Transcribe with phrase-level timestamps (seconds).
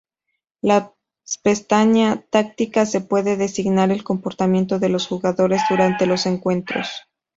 [0.63, 0.89] Las
[1.43, 6.89] pestaña "Tácticas" se puede designar el comportamiento de los jugadores durante los encuentros.